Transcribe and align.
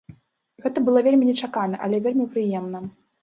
Гэта 0.63 0.83
было 0.87 1.03
вельмі 1.07 1.27
нечакана, 1.31 1.81
але 1.87 1.99
вельмі 2.09 2.25
прыемна. 2.37 2.83